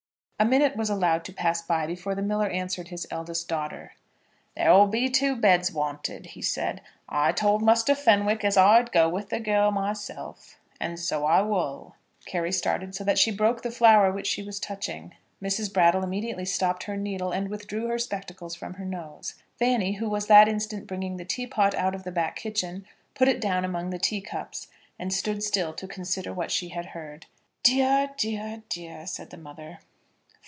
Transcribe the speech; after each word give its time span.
A 0.37 0.43
minute 0.43 0.75
was 0.75 0.89
allowed 0.89 1.23
to 1.25 1.33
pass 1.33 1.61
by 1.61 1.85
before 1.85 2.15
the 2.15 2.23
miller 2.23 2.47
answered 2.49 2.87
his 2.87 3.05
eldest 3.11 3.47
daughter. 3.47 3.93
"There'll 4.57 4.87
be 4.87 5.07
two 5.07 5.35
beds 5.35 5.71
wanted," 5.71 6.25
he 6.31 6.41
said; 6.41 6.81
"I 7.07 7.31
told 7.31 7.61
Muster 7.61 7.93
Fenwick 7.93 8.43
as 8.43 8.57
I'd 8.57 8.91
go 8.91 9.07
with 9.07 9.29
the 9.29 9.39
girl 9.39 9.69
myself; 9.69 10.57
and 10.79 10.99
so 10.99 11.25
I 11.27 11.41
wull." 11.43 11.93
Carry 12.25 12.51
started 12.51 12.95
so 12.95 13.03
that 13.03 13.19
she 13.19 13.29
broke 13.29 13.61
the 13.61 13.69
flower 13.69 14.11
which 14.11 14.25
she 14.25 14.41
was 14.41 14.59
touching. 14.59 15.13
Mrs. 15.39 15.71
Brattle 15.71 16.01
immediately 16.01 16.45
stopped 16.45 16.85
her 16.85 16.97
needle, 16.97 17.31
and 17.31 17.47
withdrew 17.47 17.85
her 17.85 17.99
spectacles 17.99 18.55
from 18.55 18.73
her 18.73 18.85
nose. 18.85 19.35
Fanny, 19.59 19.97
who 19.97 20.09
was 20.09 20.25
that 20.25 20.47
instant 20.49 20.87
bringing 20.87 21.17
the 21.17 21.23
tea 21.23 21.45
pot 21.45 21.75
out 21.75 21.93
of 21.93 22.01
the 22.03 22.11
back 22.11 22.35
kitchen, 22.35 22.83
put 23.13 23.27
it 23.27 23.39
down 23.39 23.63
among 23.63 23.91
the 23.91 23.99
tea 23.99 24.21
cups, 24.21 24.69
and 24.97 25.13
stood 25.13 25.43
still 25.43 25.71
to 25.73 25.87
consider 25.87 26.33
what 26.33 26.49
she 26.49 26.69
had 26.69 26.87
heard. 26.87 27.27
"Dear, 27.61 28.09
dear, 28.17 28.63
dear!" 28.69 29.05
said 29.05 29.29
the 29.29 29.37
mother. 29.37 29.77